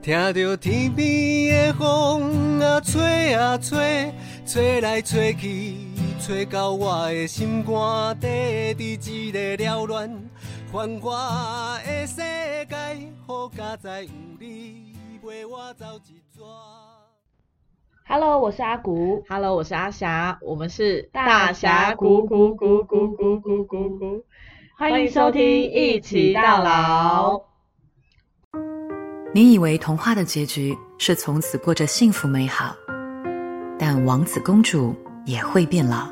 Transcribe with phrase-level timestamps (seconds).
[0.00, 4.12] 听着天边的风啊吹啊吹，
[4.46, 5.74] 吹来吹去，
[6.20, 10.08] 吹到我的心肝底，伫一个缭乱
[10.72, 12.76] 繁华的世界，
[13.26, 16.44] 好佳哉有你陪我走一逝。
[18.06, 19.24] Hello，我是阿古。
[19.28, 24.24] Hello，我是阿霞，我们是大峡谷谷谷谷谷谷谷谷，
[24.78, 27.47] 欢迎收听一起到老。
[29.38, 32.74] 你以为童话的结局是从此过着幸福美好，
[33.78, 34.92] 但王子公主
[35.24, 36.08] 也会变老。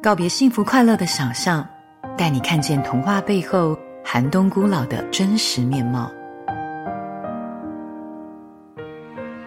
[0.00, 1.68] 告别幸福快乐的想象，
[2.16, 6.08] 带你看见童话背后寒冬孤老的真实面貌。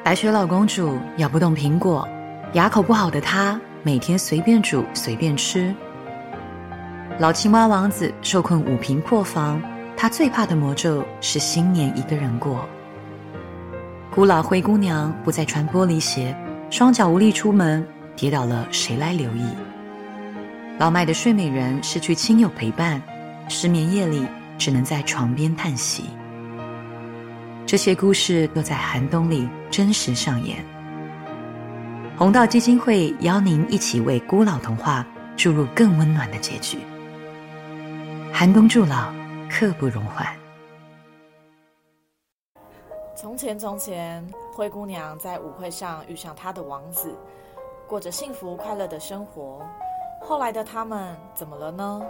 [0.03, 2.05] 白雪老公主咬不动苹果，
[2.51, 5.73] 牙口不好的她每天随便煮随便吃。
[7.17, 9.61] 老青蛙王子受困五平破房，
[10.01, 12.67] 他最怕的魔咒是新年一个人过。
[14.09, 16.35] 孤老灰姑娘不再穿玻璃鞋，
[16.71, 19.45] 双脚无力出门，跌倒了谁来留意？
[20.79, 22.99] 老迈的睡美人失去亲友陪伴，
[23.47, 24.25] 失眠夜里
[24.57, 26.05] 只能在床边叹息。
[27.67, 30.65] 这些故事都在寒冬里真实上演。
[32.17, 35.05] 红道基金会邀您一起为孤老童话
[35.37, 36.79] 注入更温暖的结局。
[38.33, 39.13] 寒冬助老，
[39.51, 40.25] 刻不容缓。
[43.13, 47.13] 从前，从前，灰姑娘在舞会上遇上她的王子，
[47.85, 49.61] 过着幸福快乐的生活。
[50.21, 52.01] 后来的他们怎么了呢？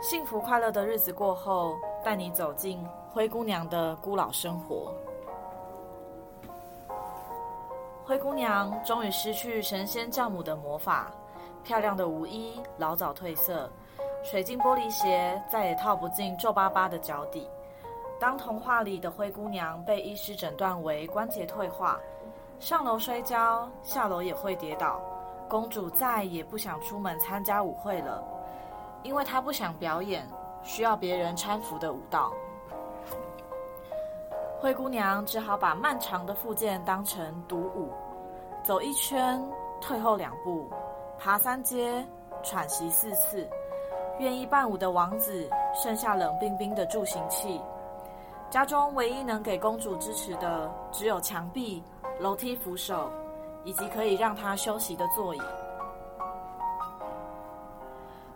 [0.00, 4.92] 幸福快乐的日子过后，带你走进灰姑娘的孤老生活。
[8.04, 11.12] 灰姑娘终于失去神仙教母的魔法，
[11.62, 13.70] 漂亮的舞衣老早褪色，
[14.24, 17.46] 水晶玻璃鞋再也套不进皱巴巴的脚底。
[18.18, 22.00] 当童话里的灰姑娘被医师诊断为关节退化，
[22.58, 24.98] 上楼摔跤，下楼也会跌倒。
[25.46, 28.24] 公主再也不想出门参加舞会了，
[29.02, 30.26] 因为她不想表演
[30.62, 32.32] 需要别人搀扶的舞蹈。
[34.58, 37.92] 灰姑娘只好把漫长的复健当成独舞，
[38.62, 39.44] 走一圈，
[39.82, 40.66] 退后两步，
[41.18, 42.02] 爬三阶，
[42.42, 43.46] 喘息四次。
[44.18, 47.60] 愿意伴舞的王子剩下冷冰冰的助行器。
[48.50, 51.82] 家中唯一能给公主支持的，只有墙壁、
[52.20, 53.10] 楼梯扶手，
[53.64, 55.42] 以及可以让她休息的座椅。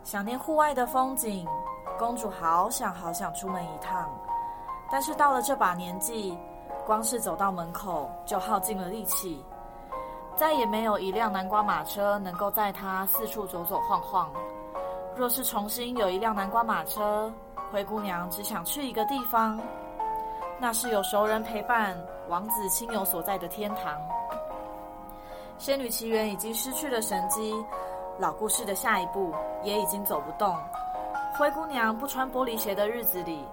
[0.02, 1.46] 想念户外的风景，
[1.98, 4.10] 公主好想好想出门一趟，
[4.90, 6.36] 但是到了这把年纪，
[6.84, 9.44] 光是走到门口就耗尽了力气，
[10.34, 14.32] 再也没有一辆南瓜马车能够载她四处走走晃晃。
[15.18, 17.28] 若是重新有一辆南瓜马车，
[17.72, 19.58] 灰姑娘只想去一个地方。
[20.60, 24.00] 那是有熟人陪伴、王子亲友所在的天堂。
[25.58, 27.52] 仙女奇缘已经失去了神机，
[28.16, 29.34] 老故事的下一步
[29.64, 30.56] 也已经走不动。
[31.36, 33.44] 灰姑娘不穿玻璃鞋的日子里，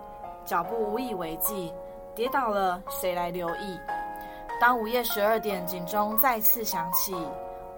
[0.46, 1.74] 脚步无以为继，
[2.14, 3.80] 跌倒了谁来留意？
[4.62, 7.16] 当午夜十二点警钟再次响起，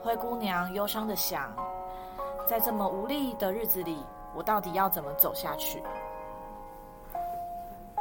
[0.03, 1.55] 灰姑娘忧伤的想：
[2.47, 3.97] 在这么无力的日子里，
[4.33, 5.79] 我到底要怎么走下去？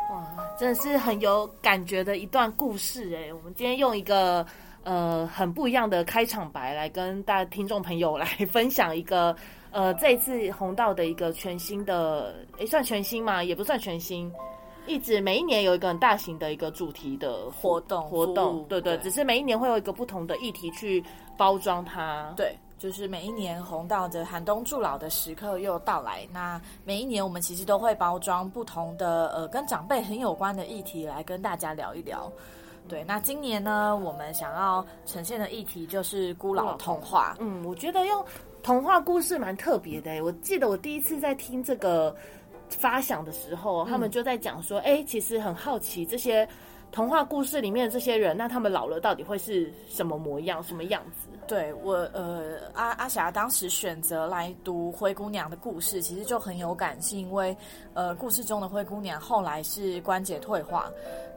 [0.08, 0.24] 哇，
[0.56, 3.32] 真的是很有感觉的一段故事哎！
[3.32, 4.46] 我们今天用一个
[4.84, 9.34] 呃很不一样的开场白来跟大家听众朋友 来分享一个
[9.72, 14.32] 呃这一次红道的一个全新的，诶，算全新嘛，也不算全新，
[14.86, 18.96] 一直每一年有一个很大型的一个主题的活动活动，对，对。
[18.98, 21.04] 只是每一年会有一个不同的议题去
[21.36, 26.26] 包装它，对，就是每一年红到的寒冬助老的时刻又到来。
[26.32, 32.31] 那每一年我们其实都会包装不同的呃跟长辈很有关的议题来跟大家聊一聊。
[32.88, 37.36] 对，那今年呢，我们想要呈现的议题就是孤老童话。
[37.41, 38.25] 嗯，我觉得用
[38.62, 40.22] 童话故事蛮特别的。
[40.22, 42.15] 我记得我第一次在听这个
[42.69, 46.48] 发想的时候，他们就在讲说，哎、其实很好奇这些
[46.92, 51.25] 童话故事里面的这些人，那他们老了到底会是什么模样、什么样子？
[51.48, 57.57] 对我呃阿阿霞当时选择来读灰姑娘的故事，其实就很有感，是因为
[57.95, 60.91] 呃故事中的灰姑娘后来是关节退化，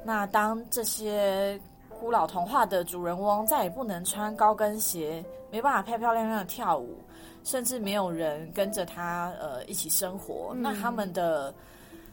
[0.04, 1.60] 那当这些
[2.00, 6.98] 古老童话的主人翁再也不能穿高跟鞋，没办法漂漂亮亮的跳舞，
[7.44, 11.54] 甚至没有人跟着她呃一起生活，那他们的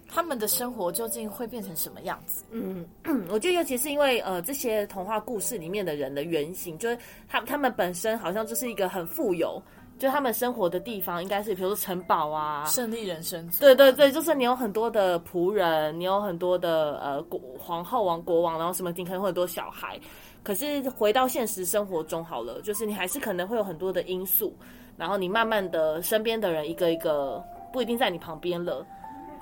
[0.09, 2.45] 他们的生活究竟会变成什么样子？
[2.51, 2.87] 嗯，
[3.31, 6.99] 我觉得尤其是因为呃，这些童话故事里面的人的原型，就是
[7.29, 9.61] 他他们本身好像就是一个很富有
[9.99, 13.49] 就他们生活的地方应该是，比如说城堡啊，胜利人生。
[13.59, 19.99] 对对对，就是你有很多的仆人，你有很多的呃国皇后王国王，然后什么，你可能会很多小孩。
[20.43, 24.55] 可是回到现实生活中好了，就是你还是可能会有很多的因素，
[24.99, 27.43] 然后你慢慢的身边的人一个一个
[27.73, 28.87] 不一定在你旁边了。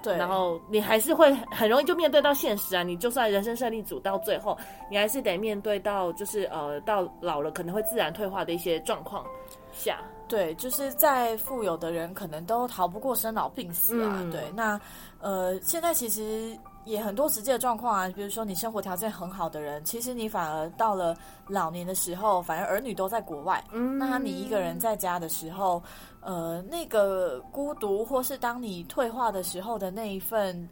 [0.04, 2.82] 对，然后你还是会很容易就面对到现实啊！
[2.82, 4.56] 你就算人生胜利组，到最后
[4.90, 9.24] 你还是得面对到，就是呃，到老了可能会自然退化的一些状况
[9.72, 9.98] 下。
[10.28, 14.22] 对，就是在富有的人可能都逃不过生老病死啊。
[14.30, 14.80] 对，那
[15.20, 21.16] 呃，现在其实也很多实际的状况啊，比如说你生活条件很好的人，其实你反而到了
[21.48, 25.82] 老年的时候，反而儿女都在国外，嗯，那你一个人在家的时候。
[26.26, 30.66] 呃，那个孤独，或是当你退化的时候的那一份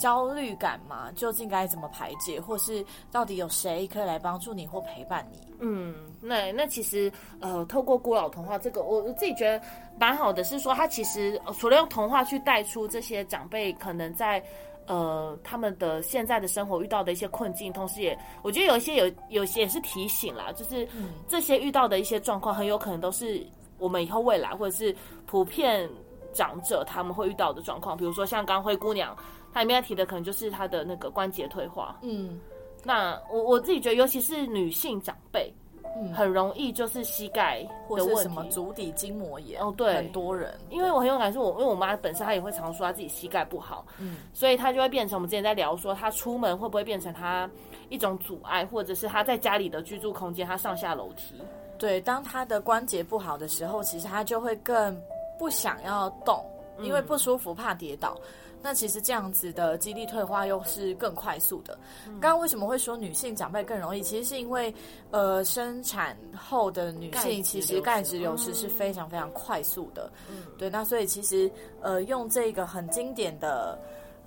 [0.00, 5.38] 焦虑感嘛，究竟该怎么排解，或是到底有谁可以来帮助你或陪伴你？
[5.60, 7.08] 嗯，那那其实
[7.38, 9.64] 呃，透过孤老童话这个，我我自己觉得
[9.96, 14.42] 蛮好的，是说它其实除了用童话去带出这些长辈可能在
[14.86, 20.88] 呃他们的现在的生活遇到的一些困境，同时也我觉得有一些有有些也是提醒啦，就是
[21.28, 23.46] 这些遇到的一些状况，很有可能都是。
[23.78, 24.96] 我们以后未来，或者是
[25.26, 25.86] 普遍
[26.32, 29.14] 长者他们会遇到的状况，比如说像刚灰姑娘，
[29.52, 31.94] 她里面提的可能就是她的那个关节退化。
[32.00, 32.40] 嗯，
[32.82, 35.52] 那我我自己觉得，尤其是女性长辈，
[35.96, 39.60] 嗯，很容易就是膝盖或者什么足底筋膜炎。
[39.62, 47.48] 哦，对，很多人，因为我很有感，受我因为我妈本身她也会常说她自己膝盖不好，嗯，所以她就会变成我们之前在聊说，她出门会不会变成她
[47.88, 51.34] 一种阻碍，或者是她在家里的居住空间，她上下楼梯。
[51.78, 54.98] 对，当她的关节不好的时候，其实她就会更
[55.38, 56.44] 不想要动，
[56.80, 58.16] 因为不舒服，怕跌倒。
[58.66, 61.78] 那其实这样子的肌力退化又是更快速的。
[62.20, 64.02] 刚刚为什么会说女性长辈更容易？
[64.02, 64.74] 其实是因为，
[65.12, 70.10] 呃，生产后的女性其实钙质流失是非常非常快速的。
[70.28, 71.48] 嗯，对，那所以其实，
[71.80, 73.78] 呃，用这个很经典的。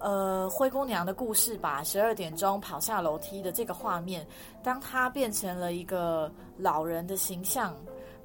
[0.02, 4.26] 呃，灰姑娘的故事吧，十二点钟跑下楼梯的这个画面，
[4.64, 7.76] 当她变成了一个老人的形象，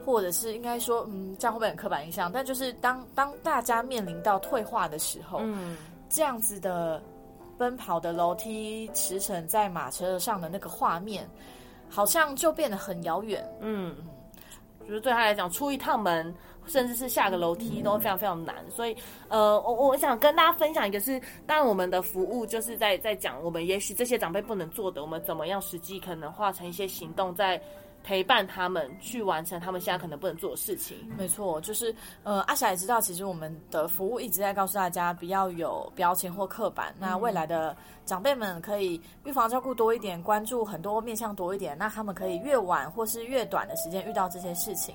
[0.07, 2.31] 或者是应该说，嗯，这样会不会很刻板印象？
[2.31, 5.77] 但就是当当大家面临到退化的时候，嗯，
[6.09, 7.03] 这样子的
[7.59, 11.29] 奔跑的楼梯驰骋在马车上的那个画面，
[11.89, 13.45] 好像就变得很遥远。
[13.61, 13.95] 嗯，
[14.87, 16.35] 就是对他来讲，出一趟门。
[16.67, 18.97] 甚至是下个楼梯都非常非常难，所以
[19.29, 27.61] 呃，我我想跟大家分享一个，是当我们的服务就是在在讲，我们也许这些长辈不能做的，我们怎么样实际可能化成一些行动在。
[28.05, 31.11] 陪伴他们去完成他们现在可能不能做的事情。
[31.17, 31.93] 没错，就是
[32.23, 36.95] 呃，阿霞也知道，其实我们的服务一直在告诉大家，不要有标签或刻板。
[36.99, 37.75] 那未来的
[38.05, 44.95] 长辈们可以预防照顾多一点，关注很多面向多一点，那他们可以越晚或是越短的时间遇到这些事情。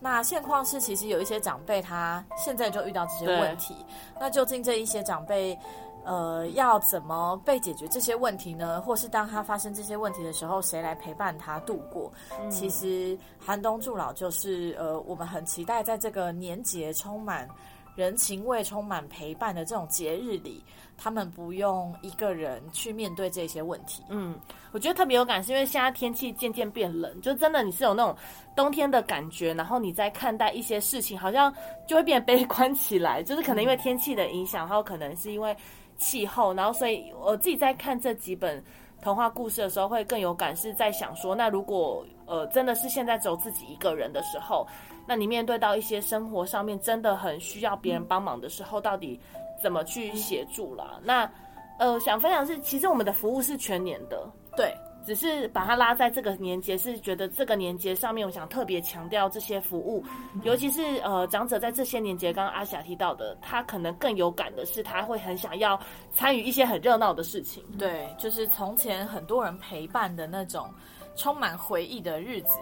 [0.00, 3.74] 那现况是，其实有一些长辈他现在就遇到这些问题。
[4.20, 5.56] 那究竟这一些长辈？
[6.04, 8.80] 呃，要怎么被解决这些问题呢？
[8.80, 12.10] 或是当他发生这些问题的时候，谁来陪伴他度过？
[12.50, 17.46] 其实寒冬助老就是呃，我们很期待在这个年节充满
[17.94, 20.64] 人情味、充满陪伴的这种节日里，
[20.96, 24.02] 他们不用一个人去面对这些问题。
[24.08, 24.34] 嗯，
[24.72, 28.16] 我觉得特别有感，是因为现在天气渐渐变冷，就真的你是有那种
[28.56, 31.52] 冬天的感觉，然后你在看待一些事情，好像
[31.86, 33.22] 就会变得悲观起来。
[33.22, 35.54] 就是可能因为天气的影响，还有可能是因为。
[35.98, 38.62] 气候，然后所以我自己在看这几本
[39.02, 44.66] 童话故事的时候，会更有感，是在想说，那如果呃真的是现在只有自己一个人的时候，
[45.06, 49.20] 那你面对到一些生活上面真的很需要别人帮忙的时候，到底
[49.62, 51.00] 怎么去协助了？
[51.02, 51.30] 那
[51.78, 54.74] 呃想分享是，其实我们的服务是全年的，对。
[55.08, 60.04] 只是把它拉在这个年节，是觉得这个年节上面，我想特别强调这些服务，
[60.42, 65.80] 尤其是呃长者在这些年节，刚刚阿霞提到的，他可能更有感的是，他会很想要
[66.12, 67.64] 参与一些很热闹的事情。
[67.78, 70.68] 对，就是从前很多人陪伴的那种
[71.16, 72.58] 充满回忆的日子。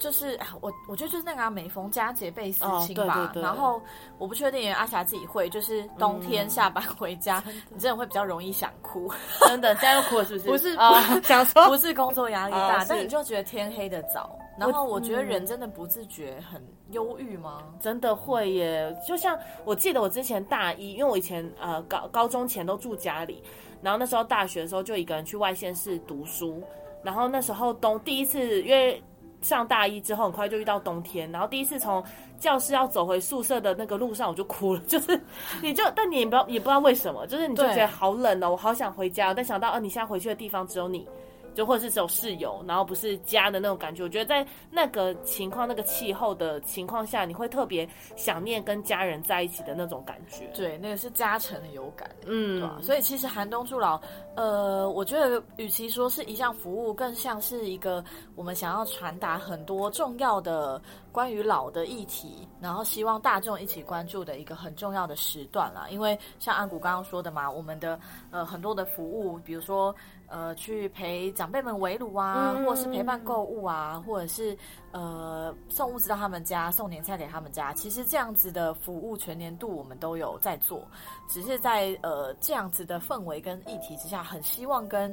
[0.00, 3.30] 就是我，我觉得就是那个啊每逢佳节倍思亲吧。
[3.34, 3.80] 然后
[4.18, 9.12] 我不确定阿霞自己会，就是冬天下班回家，你真的会比较容易想哭。
[9.46, 10.48] 真的，现在又哭了是不是？
[10.50, 14.34] 不是啊，想说不是工作压力大，但你就觉得天黑的早。
[14.58, 17.62] 然后我觉得人真的不自觉很忧郁吗？
[17.78, 18.94] 真的会耶。
[19.06, 23.42] 就像我记得我之前大一，因为我以前呃高高中前都住家里，
[23.82, 26.62] 然后那时候大学的时候就一个人去外县市读书，
[27.02, 29.02] 然后那时候冬第一次因为。
[29.42, 32.02] 上大一之后，很快就遇到冬天，然后第一次从
[32.38, 34.80] 教室要走回宿舍的那个路上，我就哭了。
[34.88, 35.20] 就是，
[35.62, 39.32] 你就，但你也不知道，也不知道为什么，就是你就觉得好冷哦，我好想回家。
[39.32, 41.06] 但想到，呃，你现在回去的地方只有你
[41.54, 44.02] 就或者是只有室友，然后不是家的那种感觉。
[44.02, 50.46] 我觉得在那个情况、那个气候的情况下，你会特别想念跟家人在一起的那种感觉。
[50.54, 54.00] 对，那个是加成的有感，嗯，对所以其实寒冬助老，
[54.36, 58.04] 呃，我觉得与其说是一项服务，更像是一个
[58.34, 60.80] 我们想要传达很多重要的
[61.12, 65.86] 关于老的议题，然后希望大众一起关注的一个很重要的时段啦。
[65.90, 67.98] 因为像安谷刚刚说的嘛，我们的
[68.30, 69.94] 呃很多的服务，比如说。
[70.30, 74.56] 呃，去陪长辈们围炉啊，或者是陪伴购物啊，或者是
[74.92, 77.72] 呃送物资到他们家，送年菜给他们家。
[77.74, 80.86] 其实这样子的服务全年度我们都有在做，
[81.28, 85.12] 只是在呃这样子的氛围跟议题之下，很希望跟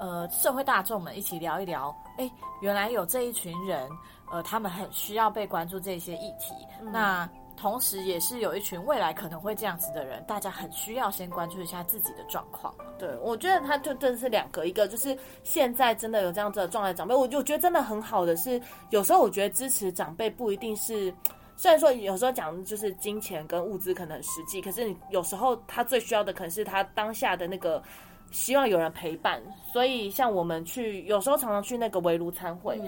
[0.00, 1.94] 呃社会大众们一起聊一聊。
[2.18, 3.88] 哎，原来有这一群人，
[4.30, 6.54] 呃，他们很需要被关注这些议题。
[6.92, 7.28] 那
[7.62, 12.74] 同时，也是有一群未来可能会这样子的人，大家很需要先关注一下自己的状况。
[12.98, 21.14] 对，我觉得他就真的是两个，一个就是现在真的有这样子的状态长辈，我就觉得真的很好的是，有时候我觉得支持长辈不一定是，
[21.56, 27.80] 虽然说有时候讲就是金钱跟物资可能实际，可是你有时候他最需要的可能是他当下的那个。
[28.32, 29.40] 希望有人陪伴，
[29.72, 32.80] 所以像我们去，有时候常常去那个围炉餐会，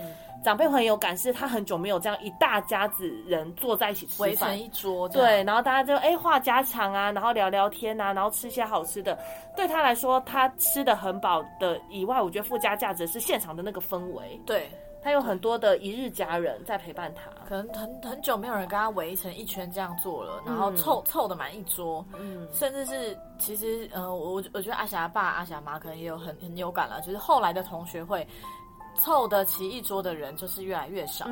[0.42, 9.18] 长辈很有感，是他很久没有这样一大家子人坐在一起吃饭，围成一桌，对，然后大家就哎话家常啊，然后聊聊天啊，然后吃些好吃的，
[9.56, 14.68] 对他来说，他吃的很饱的以外，我觉得附加价值是现场的那个氛围，对。
[15.04, 28.26] 他有很多的一日家人在陪伴他，可能很很久没有人跟他围成一圈这样做了，然后凑凑的满一桌，嗯，甚至是其实呃，我我觉得阿霞爸阿霞妈可能也有很很有感了，就是后来的同学会。
[29.00, 31.24] 凑得齐一桌的人就是越来越少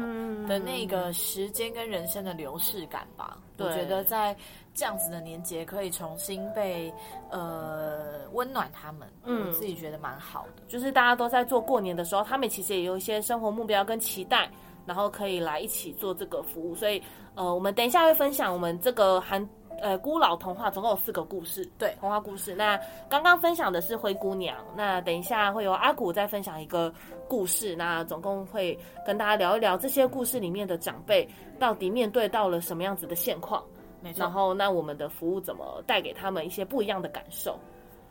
[0.48, 3.38] 的那个时间跟人生的流逝感吧。
[3.62, 4.36] 我觉得在
[4.74, 6.92] 这样子的年节可以重新被
[7.30, 10.62] 呃温暖他们，我自己觉得蛮好的。
[10.68, 14.50] 就是大家都在做过年的时候，他们其实也有一些生活目标跟期待，
[14.86, 16.74] 然后可以来一起做这个服务。
[16.74, 17.02] 所以
[17.34, 19.48] 呃，我们等一下会分享我们这个韩。
[19.82, 22.54] 呃，孤老童话总共有四个故事，对，童话故事。
[22.54, 26.94] 那刚刚分享的是灰姑娘，那等一下会有阿古再分享一个
[27.28, 27.74] 故事。
[27.74, 33.60] 那总共会跟大家聊一聊这些故事里面的长辈到底面对到了什么样子的现况，
[34.00, 34.20] 没错。
[34.22, 37.58] 然后那我们的服务怎么带给他们一些不一样的感受？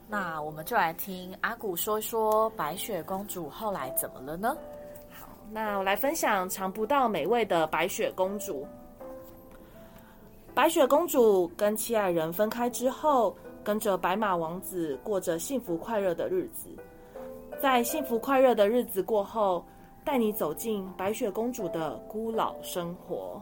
[0.10, 4.58] 那我们就来听阿古说一说白雪公主后来怎么了呢？
[5.10, 8.68] 好，那我来分享尝不到美味的白雪公主。
[10.54, 16.70] 白雪公主跟七矮人分开之后，跟着白马王子过着幸福快乐的日子。
[17.62, 19.66] 在幸福快乐的日子过后，
[20.04, 23.42] 带你走进白雪公主的孤老生活。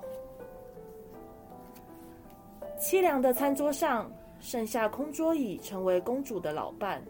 [2.80, 7.01] 凄凉的餐桌上，剩下空桌椅成为公主的老伴。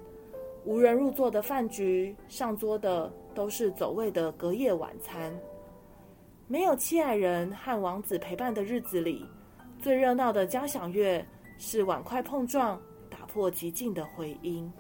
[0.65, 5.38] 无人入座的饭局，上桌的都是走位的隔夜晚餐。
[6.48, 9.25] 没有七矮人和王子陪伴的日子里。
[9.81, 11.25] 最热闹的交响乐
[11.57, 14.71] 是碗筷碰撞，打破寂静的回音。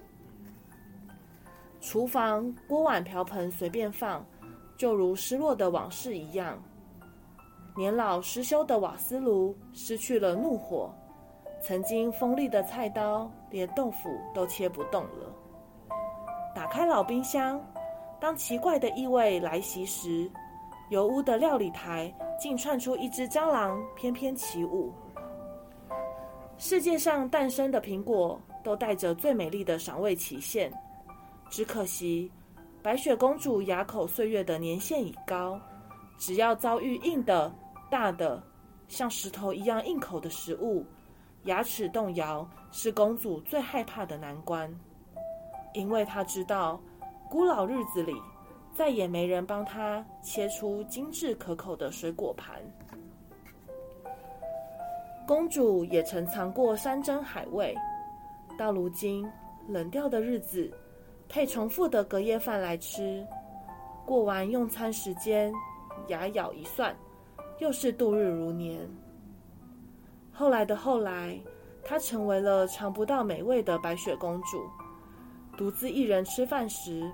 [1.79, 4.25] 厨房锅碗瓢盆随便放，
[4.75, 6.61] 就如失落的往事一样。
[7.77, 10.93] 年老失修的瓦斯炉失去了怒火，
[11.61, 15.33] 曾经锋利的菜刀连豆腐都切不动了。
[16.53, 17.61] 打开老冰箱，
[18.19, 20.29] 当奇怪的异味来袭时。
[20.89, 24.93] 油污的料理台竟窜出一只蟑螂，翩翩起舞。
[26.57, 30.71] 世界上诞生的苹果都带着最美丽的赏味期限，
[31.49, 32.31] 只可惜
[32.81, 35.59] 白雪公主牙口岁月的年限已高，
[36.17, 37.53] 只要遭遇硬的、
[37.89, 38.41] 大的、
[38.87, 40.85] 像石头一样硬口的食物，
[41.43, 44.73] 牙齿动摇是公主最害怕的难关，
[45.73, 46.79] 因为她知道，
[47.29, 48.13] 古老日子里。
[48.79, 52.61] 再也没人帮他切出精致可口的水果盘。
[55.27, 57.75] 公主也曾尝过山珍海味，
[58.57, 59.29] 到如今
[59.67, 60.71] 冷掉的日子，
[61.27, 63.27] 配重复的隔夜饭来吃，
[64.05, 65.51] 过完用餐时间，
[66.07, 66.95] 牙咬一算，
[67.57, 68.79] 又是度日如年。
[70.31, 71.37] 后来的后来，
[71.83, 74.63] 她成为了尝不到美味的白雪公主，
[75.57, 77.11] 独自一人吃饭时。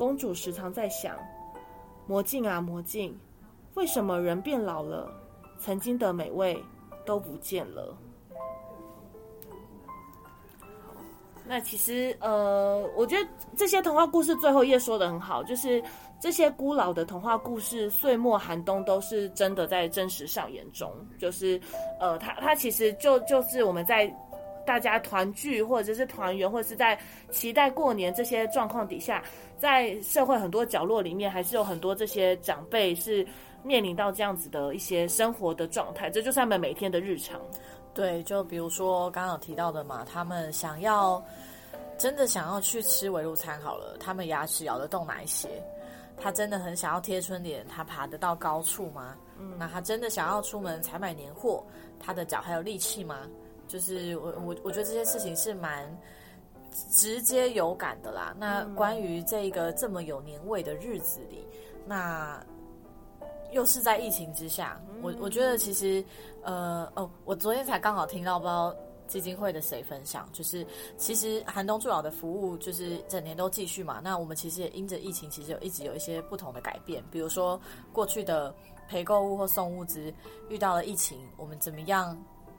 [0.00, 1.14] 公主时常在想：
[2.06, 3.14] 魔镜啊魔镜，
[3.74, 5.12] 为什么人变老了，
[5.58, 6.58] 曾经的美味
[7.04, 7.94] 都不见了？
[11.44, 15.82] 那其实，呃，我觉得这些童话故事最后一页说的很好，就是
[16.18, 20.90] 这些古老的童话故事，岁末寒冬都是真的在真实上演中。
[21.18, 21.60] 就是，
[22.00, 24.10] 呃，它它其实就就是我们在。
[24.70, 26.96] 大家团聚或者是团圆，或者是在
[27.32, 29.20] 期待过年这些状况底下，
[29.58, 33.26] 在社会很多角落里面，还是有很多这些长辈是
[33.64, 37.40] 面临到这样子的一些生活的状态，这就是他们每天的日常。
[37.92, 41.20] 对，就比如说刚刚有提到的嘛，他们想要
[41.98, 45.48] 真的想要去吃围炉餐好了，他们牙齿咬得动哪一些？
[46.16, 49.16] 他真的很想要贴春联，他爬得到高处吗？
[49.36, 51.64] 嗯，那他真的想要出门采买年货，
[51.98, 53.26] 他的脚还有力气吗？
[53.70, 55.88] 就是我我我觉得这些事情是蛮
[56.90, 58.34] 直接有感的啦。
[58.38, 61.46] 那关于这个这么有年味的日子里，
[61.86, 62.44] 那
[63.52, 66.04] 又是在疫情之下，我我觉得其实
[66.42, 68.74] 呃哦，我昨天才刚好听到不知道。
[69.10, 70.28] 基金会的谁分享？
[70.32, 70.64] 就是
[70.96, 74.00] 其实寒冬助老的服务就是整年都继续嘛。
[74.00, 77.02] 那我们其实也因着疫情，其实有一直有一些不同的改变。
[77.10, 77.60] 比如说
[77.92, 78.54] 过去的
[78.88, 80.14] 陪购物或送物资，
[80.48, 82.16] 遇到了疫情，我们怎么样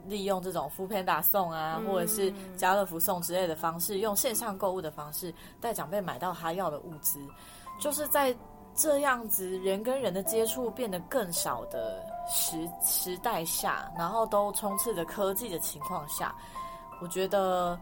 [0.07, 7.19] 利用这种福片打送啊，或者是家乐福送之类的方式，用线上购物的方式带长辈买到他要的物资，
[7.79, 8.35] 就是在。
[8.73, 16.33] 这样子人跟人的接触变得更少的时时代下，然后都充斥着科技的情况下，
[17.01, 17.77] 我觉得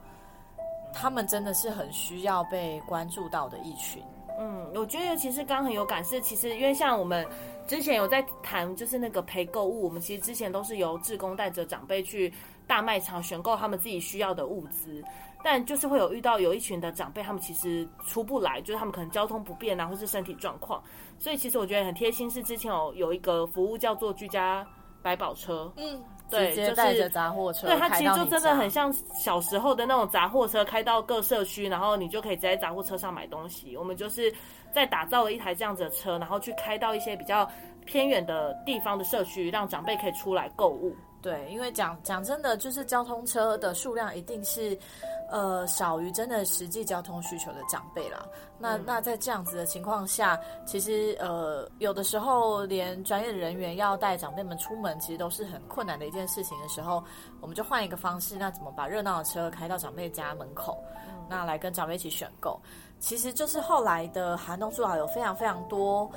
[0.92, 4.04] 他们真的是很需要被关注到的一群。
[4.40, 7.28] 嗯，我觉得其是刚很有感是，其实因为像我们
[7.68, 12.34] 之前有在谈，就是那个陪购物，我们其实之前都是由志工带着长辈去
[12.66, 15.04] 大卖场选购他们自己需要的物资。
[15.42, 20.84] 但就是会有遇到有一群的长辈，他们其实出不来，就是他们可能交通不便啊，或是身体状况。
[21.18, 24.68] 所以其实我觉得很贴心，是之前有有一个服务叫做居家
[25.02, 33.76] 百宝车，嗯，对，就是带着杂货车，对，它其实就真的很像小时候的那种杂货车，开到各社区，然后你就可以在杂货车上买东西。
[33.76, 34.34] 我们就是
[34.74, 37.50] 在打造了一台这样子的车，然后去开到一些比较
[37.86, 40.96] 偏远的地方的社区，让长辈可以出来购物。
[41.22, 44.78] 对，因为讲讲真的，就是交通车的数量一定是。
[45.32, 48.26] 呃，少于真的实际交通需求的长辈啦。
[48.58, 50.36] 那那在这样子的情况下，
[50.66, 57.04] 其实呃，有的时候连专业的人员要带长辈们出门，其实都是很困难的一件事情的时候，
[57.42, 60.84] 我们就换一个方式，那怎么把热闹的车开到长辈家门口，
[61.30, 62.60] 那来跟长辈一起选购？
[63.00, 66.10] 其实就是后来的寒冬助老有非常非常多。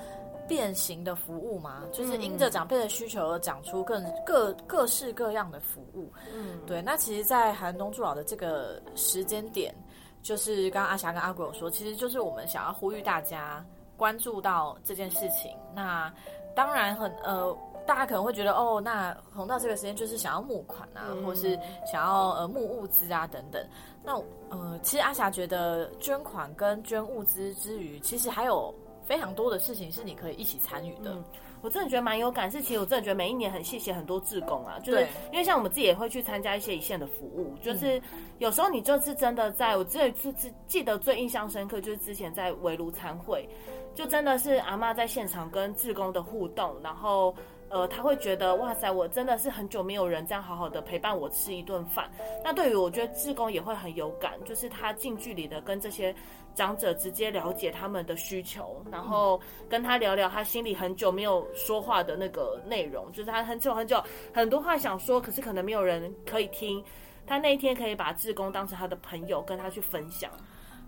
[0.53, 6.13] 变形的服务嘛，就是因着长辈的需求而讲出更各各式各样的服务。
[6.31, 6.83] 嗯，对。
[6.83, 9.75] 那其实，在寒冬助老的这个时间点，
[10.23, 13.65] 就是刚刚阿霞跟阿鬼有说，其实就是我们想要呼吁大家
[13.97, 15.57] 关注到这件事情。
[15.75, 16.13] 那
[16.55, 21.59] 当然很呃，大家可能会觉得哦，那红到这个时间就是想要募款啊，或是
[21.91, 23.67] 想要呃募物资啊等等。
[24.05, 24.15] 那
[24.51, 28.75] 呃，其实阿霞觉得捐款跟捐物资之余，其实还有。
[29.05, 31.17] 非常多的事情是你可以一起参与的，
[31.61, 32.51] 我真的觉得蛮有感。
[32.51, 38.01] 是其实我真的觉得每一年很谢谢很多志工啊，就是因为像我们自己也会去参加一些一线的服务，就是
[38.39, 40.33] 有时候你就是真的在我最最
[40.67, 43.49] 记得最印象深刻，就是之前在围炉参会，
[43.95, 47.35] 就真的是阿妈在现场跟志工的互动，然后。
[47.73, 52.11] 呃，他会觉得哇塞，我真的是很久没有人这样好好的陪伴我吃一顿饭。
[52.45, 56.15] 那对于我觉得志工也会很有感，就是他近距离的跟这些
[56.55, 64.05] 长者直接了解他们的需求，然后跟他聊聊他心里很久没有说话的那个内容，就是他很久很久
[64.35, 66.85] 很多话想说，可是可能没有人可以听。
[67.25, 70.31] 他那一天可以把志工当成他的朋友，跟他去分享。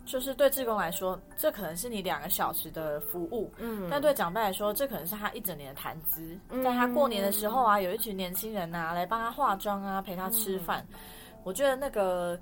[0.04, 6.38] 就是对志工来说，这可能是你两个小时的服务，嗯，但对长辈来说，这可能是他一整年的谈资。
[6.62, 10.86] 在他过年的时候啊，有一群年轻人呐来帮他化妆啊，陪他吃饭。
[11.42, 12.38] 我觉得那个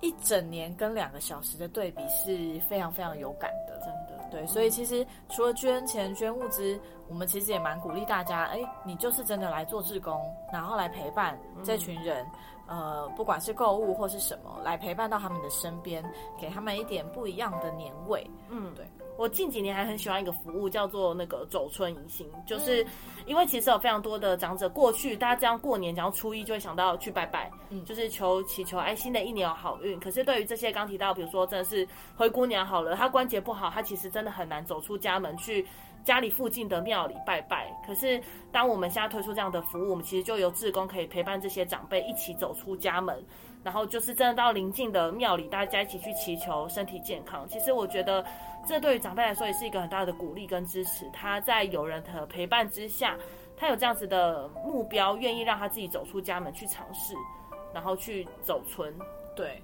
[0.00, 4.22] 一整年跟两个小时的对比是非常非常有感的，真的。
[4.30, 10.20] 对，所以其实除了捐钱捐物资，我们其实也蛮鼓励大家，哎，你就是真的来做志工，
[10.52, 12.26] 然后来陪伴这群人。
[12.66, 16.02] 呃，不管是购物或是什么，来陪伴到他们的身边，
[16.40, 18.28] 给他们一点不一样的年味。
[18.48, 18.86] 嗯，对
[19.18, 22.84] 我近几年还很喜欢一个服务，叫做那个走春迎新，就是
[23.26, 30.00] 因为其实有非常多的长者过去，大家这样过年，然后初一就会想到去拜拜，嗯，就是求祈求哎新的一年有好运。
[30.00, 35.66] 可是对于这些刚提到，比如说真的是灰姑娘好了，她关节不好，她其实真的很难走出家门去。
[36.04, 43.24] 家里附近的庙里拜拜，可是当我们现在推出这样的服务，我们其实就由志工可以陪伴这些长辈一起走出家门，
[43.62, 47.46] 然后就是真的到邻近的庙里，大家一起去祈求身体健康。
[47.48, 48.24] 其实我觉得
[48.66, 51.08] 这对于长辈来说也是一个很大的鼓励跟支持。
[51.12, 53.16] 他在有人的陪伴之下，
[53.56, 57.14] 他有这样子的目标，愿意让他自己走出家门去尝试，
[57.72, 58.92] 然后去走村。
[59.36, 59.62] 对。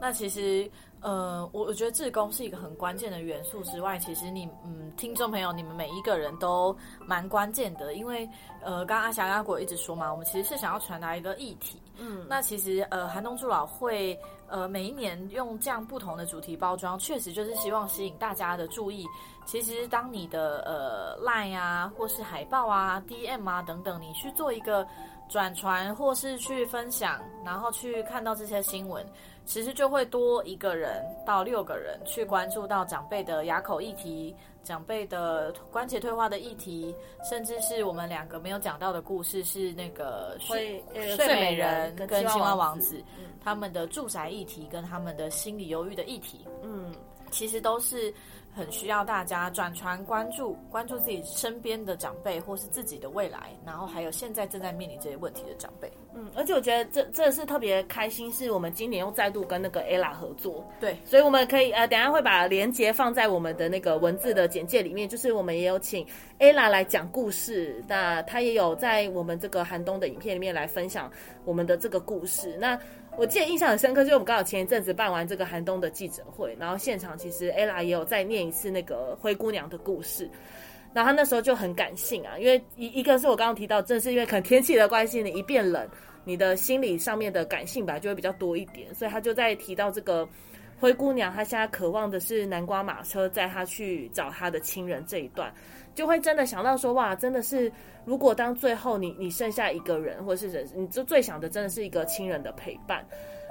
[0.00, 0.70] 那其实。
[1.00, 8.28] 呃，我我觉得志工是一个很关键的元素之外，其实你嗯，听众朋友，你们每一个人都蛮关键的，因为
[8.64, 19.06] 呃，刚刚阿霞阿果一直说嘛，我们其实是想要传达一个议题，嗯，那其实呃，寒冬助老会呃每一年用这样不同的主题包装，确实就是希望吸引大家的注意。
[19.46, 24.84] 其实当你的呃 line 啊，或是海报啊、DM 啊等等，你去做一个
[25.28, 29.06] 转传或是去分享，然后去看到这些新闻。
[29.48, 36.94] 其实就会多一个人到六个人去关注到长辈的牙口议题、长辈的关节退化的议题，
[37.26, 40.84] 甚至是我们两个没有讲到的故事，是那个睡
[41.16, 43.02] 睡美人跟青蛙王子
[43.42, 46.46] 他们的住宅议题跟他们的心理忧郁的议题。
[46.62, 46.94] 嗯，
[47.30, 48.12] 其实都是。
[48.54, 55.88] 很需要大家转传关注，关注自己身边的长辈，或是自己的未来，然后还有现在正在面临这些问题的长辈。
[56.12, 60.68] 嗯，而且我觉得这这是特别开心，是我们今年又再度跟那个 ella 合作。
[60.80, 66.04] 对，所以我们可以呃，等下会把连接放在我们的那个文字的简介里面，就是我们也有请
[66.40, 71.08] ella 来讲故事，那她也有在我们这个寒冬的影片里面来分享
[71.44, 72.56] 我们的这个故事。
[72.58, 72.76] 那
[73.18, 80.30] 我记得印象很深刻，就是我们刚好前一阵子办完这个寒冬的记者会，然后现场其实 ella 也有再念一次那个灰姑娘的故事，
[80.94, 85.84] 然后她那时候就很感性啊，因为一一个是我刚刚提到，正是因为可能天气的关系，你一变冷，
[86.22, 90.26] 你的心理上面的感性吧就会比较多一点，所以她就在提到这个
[90.80, 95.52] 灰姑娘，她现在渴望的是南瓜马车载她去找她的亲人这一段。
[95.94, 97.70] 就会真的想到说，哇，真的是，
[98.04, 103.04] 如果当最后你你剩下一个人，或是人，你就最想的真的是一个亲人的陪伴。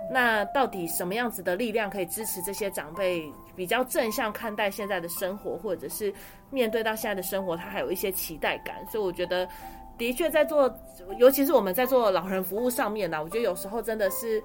[0.09, 6.13] 那到底什么样子的力量可以支持这些长辈比较正向看待现在的生活，或者是
[6.49, 8.77] 面对到现在的生活，他还有一些期待感？
[8.89, 9.45] 所以我觉得，
[9.97, 10.73] 的确在做，
[11.17, 14.41] 尤其是我们在做老人服务上面呢，我觉得有时候真的是。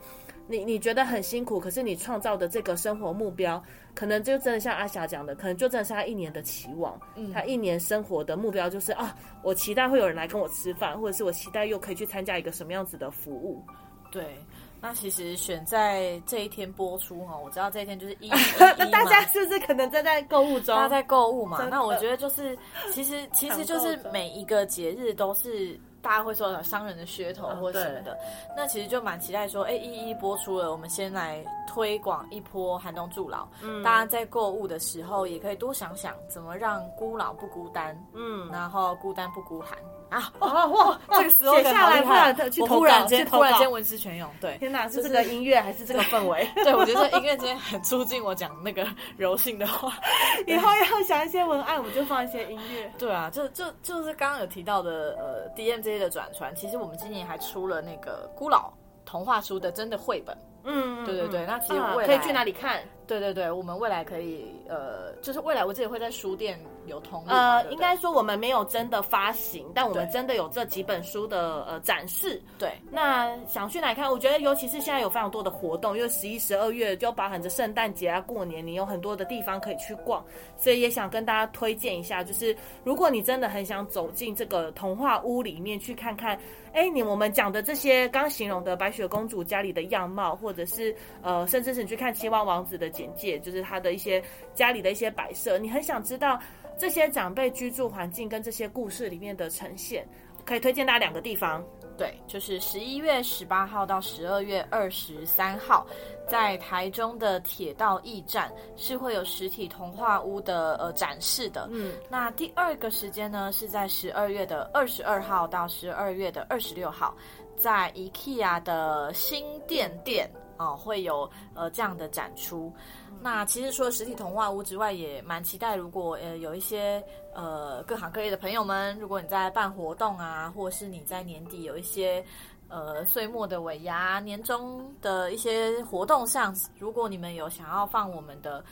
[0.48, 3.62] 你你觉得很辛苦，可是你创造的这个生活目标，
[3.94, 6.98] 可能就真的像阿霞讲的，可能就真的是他一年的期望。
[7.14, 13.62] 嗯，他一年生活的目标就是啊，我期待会有人来跟我吃饭，或者是我期待又可以去参加一个什么样子的服务。
[14.10, 14.36] 对，
[14.80, 18.28] 那其实选在这一天播出哈，我知道这一天就是一，
[18.58, 20.74] 那 大家是不是可能正在购物中？
[20.74, 21.66] 大家在购物嘛？
[21.70, 22.58] 那我觉得就是，
[22.90, 25.80] 其实其实就是每一个节日都是。
[26.02, 28.18] 大家会说商人的噱头或什么的，
[28.56, 33.46] 那其实就蛮期待说，哎，一一播出了，我们先来推广一波寒冬助老。
[33.62, 39.78] 嗯，大家在购物的时候也可以多想想，怎么让孤老不孤单，嗯，然后孤单不孤寒。
[40.12, 41.00] 啊哇哇！
[41.10, 46.46] 这个时候写下来，突然去突然间突然间文思泉涌，对，天哪，是这个音乐还是这个氛围？
[46.62, 49.92] 对，我觉得音乐今天很促进我讲那个柔性的话。
[50.46, 52.92] 以后要想一些文案，我们就放一些音乐。
[52.98, 58.70] 对啊，就就就是刚刚有提到的呃，DMJ 的转传，其实我们今年还出了那个孤老
[59.06, 60.36] 童话书的真的绘本。
[60.64, 62.80] 嗯，对对对，那其实未来可以去哪里看？
[63.04, 67.24] 对对对，我们未来可以呃，就是未来我自己会在书店有通。
[67.26, 72.42] 呃，应该说我们没有真的发行，但我们真的有这几本书的呃展示。
[72.58, 74.10] 对，那想去哪看？
[74.10, 80.24] 我觉得尤其是现在有非常多的活动，因为十一、十二月就包含着圣诞节啊、过年，你有很多的地方可以去逛，
[80.56, 86.38] 所以也想跟大家推荐一下，就是如果你真的很想走进这个童话屋里面去看看。
[86.74, 96.40] 哎，你我们讲的这些刚形容的白雪公主家里的样貌，或者是呃，甚至是你去看青蛙王子的简介，就是他的一些家里的一些摆设，你很想知道
[96.78, 100.06] 这些长辈居住环境跟这些故事里面的呈现，
[100.44, 101.64] 可以推荐大家两个地方。
[101.98, 105.86] 对，就是十一月十八号到十二月二十三号，
[106.26, 111.68] 在台中的铁道驿站是会有实体童话屋的呃展示的。
[111.70, 117.14] 嗯，那第二个时间呢是在十二月的二十二号到十二月的二十六号，
[117.56, 120.28] 在 IKEA 的新店店
[120.62, 122.72] 啊会有呃这样的展出。
[123.20, 125.76] 那其实除了实体童话屋之外，也蛮期待。
[125.76, 127.02] 如果呃有一些
[127.34, 132.24] 呃各行各业的朋友们，如果你在办活动啊，或是你在年底有一些
[132.68, 138.64] 呃岁末的尾牙、年终的一些活动上，如果你们有想要放我们的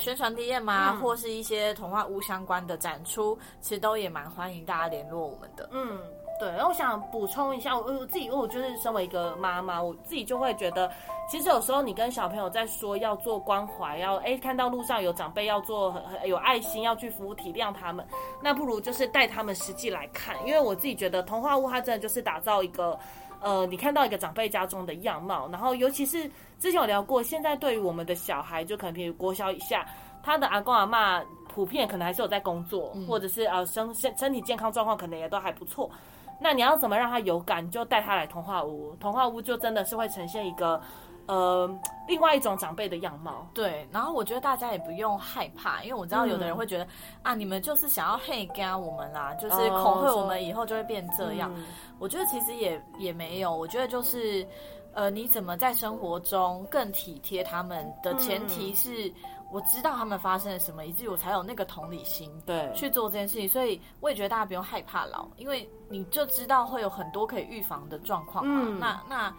[0.00, 5.70] 宣传 DM 啊，或是一些童话屋相关的展出，其实都也蛮欢迎大家联络我们的。
[5.72, 5.98] 嗯。
[6.38, 10.90] 对，然后我想补充一下，我我自己，因为我就是身为一个妈妈，我自己就会觉得，
[11.30, 18.06] 其实有时候你跟小朋友在说要做关怀，要哎看到路上有长辈要做很有爱心，要去服务体谅他们，
[18.42, 22.98] 那不如就是带他们实际来看，因为我自己觉得童话屋它真的就是打造一个，
[23.40, 26.24] 呃，你看到一个长辈家中的样貌，然后尤其是
[26.58, 29.86] 之前有聊过，现在对于我们的小孩，就可能比如国小以下，
[30.22, 35.90] 他的阿公阿妈普遍可能还是有在工作，或者是呃身身身体健康状况可能也都还不错。
[36.38, 37.68] 那你要怎么让他有感？
[37.70, 40.80] 就带他来童话屋，童话屋就真的是会呈现一个
[41.26, 41.68] 呃
[42.06, 43.46] 另外一种长辈的样貌。
[43.54, 46.86] 对，然后我觉得大家也不用害怕，因为我知道有的人会觉得、
[47.22, 51.50] 啊，你们就是想要黑干我们啦，就是哦恐吓我们以后就会变这样。
[51.56, 51.64] 嗯
[51.98, 54.46] 我觉得其实也也没有，我觉得就是，
[54.92, 59.10] 呃，你怎么在生活中更体贴他们的前提是，
[59.52, 63.48] 我知道他们发生了什么，以至于我才有那个同理心对，去做这件事情。
[63.48, 68.62] 所以我也觉得大家不用害怕老，因为你就知道会有很多可以预防的状况嘛。
[68.64, 69.34] 嗯那那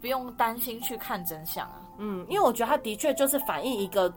[0.00, 1.80] 不用担心去看真相啊。
[1.98, 4.12] 嗯，因为我觉得他的确就是反映一个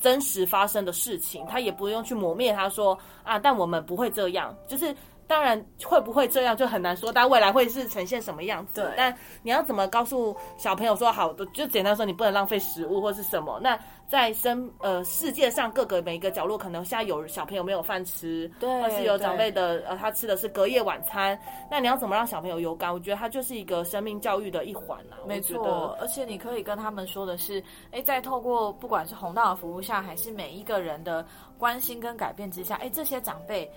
[0.00, 4.94] 真实发生的事情，他也不用去磨灭他说啊，但我们不会这样，就是。
[5.26, 8.82] 当然，会不会这样就很难说，但未来会是呈现什么样子？
[8.82, 13.58] 对但你要怎么告诉小朋友说好，就简单说，你不能浪费食物或是什么？
[13.62, 13.74] 那
[14.14, 21.36] 在生呃世界上各个每一个角落，可能现在有小朋友没有饭吃，对或是有长辈的呃他吃的是隔夜晚餐，
[21.68, 22.94] 那你要怎么让小朋友有感？
[22.94, 25.18] 我觉得它就是一个生命教育的一环啊。
[25.26, 31.26] 没错，而且你可以跟他们说的是，哎，在透过不管是红道的服务下，还是每一个人的
[31.58, 33.68] 关心跟改变之下，哎，这些长辈。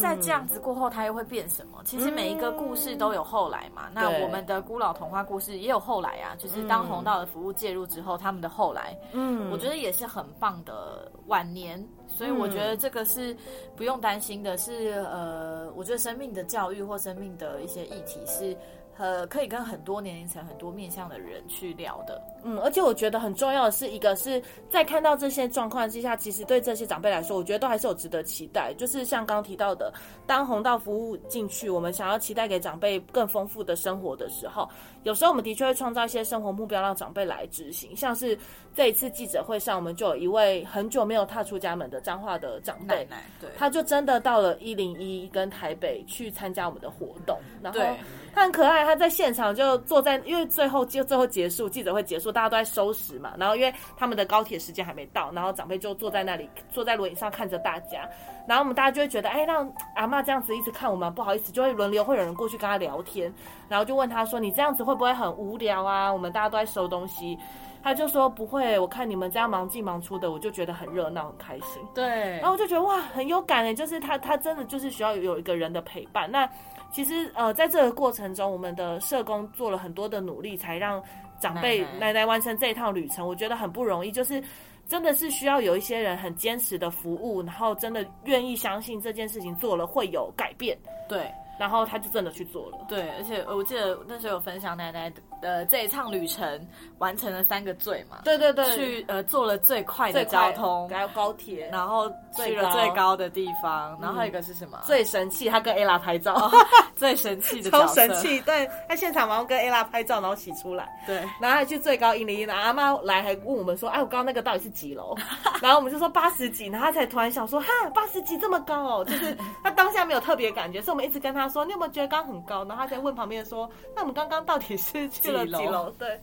[0.00, 1.80] 在这样子过后，它又会变什么？
[1.84, 3.88] 其实每一个故事都有后来嘛。
[3.92, 11.82] 那我们的古老童话故事也有后来啊，就是当红道的服务介入之后，他们的后来，嗯我觉得也是很棒的晚年。
[12.06, 13.36] 所以我觉得这个是
[13.74, 18.56] 不用担心的是，呃，我觉得生命的教育或生命的一些议题是。
[18.96, 22.22] 呃，可以跟很多年龄层、很多面向的人去聊的。
[22.44, 28.72] 嗯，而且我觉得很重要的是，一个是在看到这些状况之下，其实对这些长辈来说，我觉得都还是有值得期待。
[28.74, 29.92] 就是像刚刚提到的，
[30.26, 34.68] 当红道服务进去，我们想要期待给长辈更丰富的生活的时候，
[35.02, 37.96] 有时候我们的确会创造一些生活目标让长辈来执行。
[37.96, 38.38] 像是
[38.74, 47.96] 这一次记者会上，我们就有一位很久没有踏出家门的彰化的长辈，奶，对，他就真的到了一零一跟台北去参加我们的活动，然后对
[48.34, 58.08] 他很可爱，他在现场就坐在，因为最后就最后结束记者会结束，大家都在收拾嘛，然后因为他们的高铁时间还没到，然后长辈就坐在那里，坐在轮椅上看着大家，
[58.48, 63.32] 然后我们大家就会觉得，哎，让阿妈这样子一直看我们，不好意思，就会轮流会有人过去跟他聊天，
[63.68, 66.12] 然后就问他说，你这样子会不会很无聊啊？
[66.12, 67.38] 我们大家都在收东西。
[67.82, 71.82] 他就说不会，我看你们这样忙进忙出的，我就觉得很热闹，很开心。
[71.94, 72.06] 对
[72.38, 76.26] 然后我就觉得哇，很有感诶，就是他他真的就是需要有一个人的陪伴。
[76.30, 76.48] 那
[76.94, 81.02] 其实呃，在这个过程中，我们的社工做了很多的努力，才让
[81.40, 82.24] 长辈奶奶。
[82.24, 83.26] 完成这一趟旅程。
[83.26, 84.40] 我觉得很不容易，就是
[84.86, 90.78] 真的是需要有一些人很坚持的服务，然后真的愿意相信这件事情做了会有改变，
[91.08, 91.28] 对
[91.58, 92.78] 然后他就真的去做了。
[92.88, 104.80] 对，而且我记得那时候有分享奶奶的这一趟旅程完成了三个最嘛，对对对，去呃坐了最快的交通，还有高铁，然后去了最高的地方，然后还有一个是什么？
[104.84, 106.50] 最神气，他跟 ella 拍照，
[106.96, 108.40] 最神气的超神，气。
[108.42, 110.88] 对，他现场马上跟 ella 拍照，然后洗出来。
[111.06, 111.16] 对。
[111.40, 115.14] 然后还去最高一零一，然后阿妈来还问我们说：“哎，我刚刚那个到底是几楼？”
[115.60, 126.20] 然后我们就说八十几，然后他才突然想说：“哈，八十几这么高哦！”就是 他当下没有特别感觉，所以我们一直跟他说：“你有没有觉得刚刚很高？”然后他在问旁边说：“那我们刚刚到底是去了几楼？”对。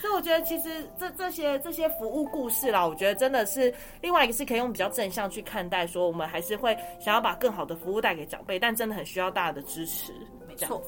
[0.00, 10.12] 所以我觉得，其实这这些这些服务故事啦，我觉得真的是另外一个是可以用比较正向去看待，说我们还是会想要把更好的服务带给长辈，但真的很需要大家的支持。
[10.46, 10.80] 没错，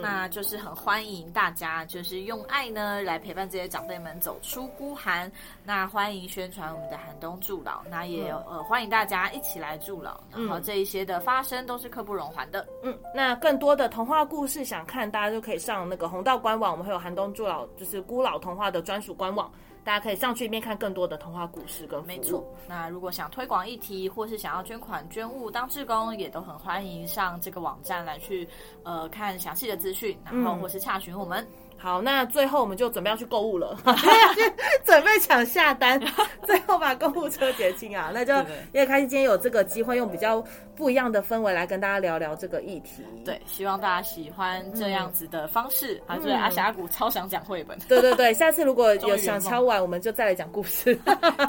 [0.00, 5.30] 那就是很欢迎大家，就是用爱呢来陪伴这些长辈们走出孤寒。
[5.64, 10.20] 那欢迎宣传我们的寒冬助老，那也、呃欢迎大家一起来助老。
[10.32, 12.66] 然后这一些的发生都是刻不容缓的。
[12.82, 19.50] 嗯，那更多的童话故事想看，大家就可以上那个红道官网，我们会有寒冬助老，就是孤老童话的专属官网，
[19.84, 28.48] 大家可以上去一面看更多的童话故事跟没错，那如果想推广议题，或是想要捐款捐物当志工，也都很欢迎上这个网站来去
[28.82, 31.46] 呃看详细的资讯，然后嗯或是洽询我们。
[31.76, 33.76] 好，那最后我们就准备要去购物了，
[34.84, 36.00] 准备抢下单，
[36.46, 38.10] 最后把购物车结清啊！
[38.14, 38.34] 那就
[38.72, 40.42] 因为开心今天有这个机会，用比较
[40.74, 43.04] 不一样的氛围来跟大家聊聊这个议题。
[43.22, 46.00] 对，希望大家喜欢这样子的方式。
[46.06, 50.98] 啊，对，阿峡谷超想讲绘本， 对对对，下次如果有想梦敲碗，我们就再来讲故事。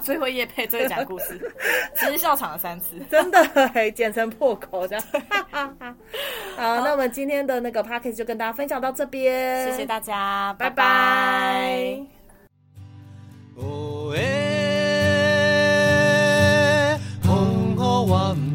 [0.04, 1.40] 最后夜配，最后讲故事，
[1.96, 2.98] 其实笑场了三次。
[3.10, 3.42] 真的
[3.74, 5.04] 嘿，剪成破口这样。
[6.58, 12.00] 好，那我们今天的那个 p a c k a g e 就跟大家分享到这边，谢谢大家，拜拜拜拜。
[13.56, 14.20] 哦耶，
[17.22, 18.55] 风雨